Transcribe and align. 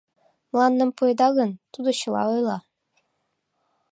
Мландым 0.51 0.89
пуэда 0.97 1.27
гын, 1.37 1.51
тудо 1.73 1.89
чыла 1.99 2.21
ойла. 2.33 2.57